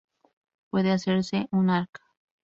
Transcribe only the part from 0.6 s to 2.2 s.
Puede hacerse una Arq.